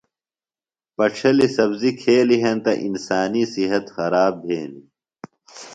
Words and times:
پڇھلیۡ 0.95 1.53
سبزیۡ 1.55 1.95
کھیلیۡ 2.01 2.41
ہینتہ 2.43 2.71
انسانیۡ 2.87 3.49
صحت 3.53 3.85
خراب 3.95 4.33
بھینیۡ۔ 4.45 4.85